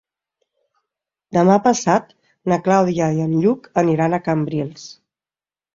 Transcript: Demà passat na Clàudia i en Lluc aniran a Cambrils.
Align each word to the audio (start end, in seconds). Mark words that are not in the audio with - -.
Demà 1.37 1.57
passat 1.67 2.15
na 2.53 2.59
Clàudia 2.69 3.13
i 3.19 3.25
en 3.29 3.39
Lluc 3.45 3.71
aniran 3.85 4.19
a 4.19 4.23
Cambrils. 4.31 4.93